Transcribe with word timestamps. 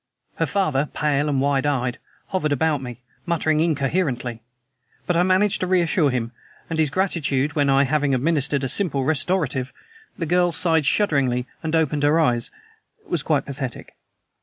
Her 0.37 0.47
father, 0.47 0.89
pale 0.95 1.29
and 1.29 1.39
wide 1.39 1.67
eyed, 1.67 1.99
hovered 2.29 2.51
about 2.51 2.81
me, 2.81 3.03
muttering 3.27 3.59
incoherently; 3.59 4.41
but 5.05 5.15
I 5.15 5.21
managed 5.21 5.59
to 5.59 5.67
reassure 5.67 6.09
him; 6.09 6.31
and 6.71 6.79
his 6.79 6.89
gratitude 6.89 7.53
when, 7.53 7.69
I 7.69 7.83
having 7.83 8.15
administered 8.15 8.63
a 8.63 8.67
simple 8.67 9.03
restorative, 9.03 9.71
the 10.17 10.25
girl 10.25 10.51
sighed 10.53 10.87
shudderingly 10.87 11.45
and 11.61 11.75
opened 11.75 12.01
her 12.01 12.19
eyes, 12.19 12.49
was 13.05 13.21
quite 13.21 13.45
pathetic. 13.45 13.93